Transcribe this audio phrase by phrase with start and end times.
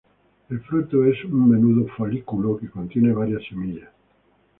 [0.49, 3.91] El fruto es un menudo folículo que contiene varias semillas.